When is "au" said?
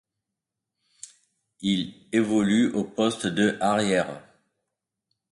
2.71-2.83